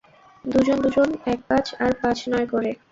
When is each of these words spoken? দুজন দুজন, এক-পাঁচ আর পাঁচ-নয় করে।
দুজন 0.45 0.77
দুজন, 0.83 1.09
এক-পাঁচ 1.25 1.67
আর 1.83 1.91
পাঁচ-নয় 2.01 2.47
করে। 2.47 2.69